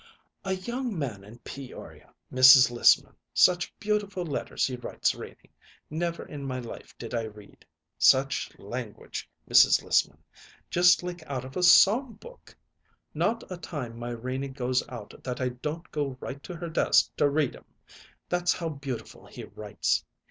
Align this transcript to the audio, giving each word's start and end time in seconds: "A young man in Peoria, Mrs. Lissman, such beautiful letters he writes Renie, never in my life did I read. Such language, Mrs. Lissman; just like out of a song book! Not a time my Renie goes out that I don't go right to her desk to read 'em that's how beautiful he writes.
"A 0.43 0.53
young 0.53 0.97
man 0.97 1.23
in 1.23 1.37
Peoria, 1.43 2.11
Mrs. 2.33 2.71
Lissman, 2.71 3.15
such 3.35 3.71
beautiful 3.79 4.25
letters 4.25 4.65
he 4.65 4.75
writes 4.75 5.13
Renie, 5.13 5.51
never 5.91 6.25
in 6.25 6.43
my 6.43 6.57
life 6.57 6.97
did 6.97 7.13
I 7.13 7.25
read. 7.25 7.63
Such 7.99 8.49
language, 8.57 9.29
Mrs. 9.47 9.83
Lissman; 9.83 10.17
just 10.71 11.03
like 11.03 11.21
out 11.29 11.45
of 11.45 11.55
a 11.55 11.61
song 11.61 12.13
book! 12.13 12.57
Not 13.13 13.43
a 13.51 13.57
time 13.57 13.99
my 13.99 14.09
Renie 14.09 14.47
goes 14.47 14.81
out 14.89 15.13
that 15.23 15.39
I 15.39 15.49
don't 15.49 15.91
go 15.91 16.17
right 16.19 16.41
to 16.45 16.55
her 16.55 16.69
desk 16.69 17.15
to 17.17 17.29
read 17.29 17.55
'em 17.55 17.65
that's 18.27 18.53
how 18.53 18.69
beautiful 18.69 19.27
he 19.27 19.43
writes. 19.43 20.03